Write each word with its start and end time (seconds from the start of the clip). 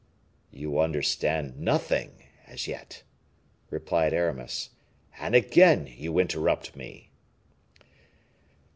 "You 0.49 0.79
understand 0.79 1.59
nothing 1.59 2.23
as 2.47 2.65
yet," 2.67 3.03
replied 3.69 4.13
Aramis, 4.15 4.71
"and 5.19 5.35
again 5.35 5.85
you 5.85 6.17
interrupt 6.17 6.75
me. 6.75 7.11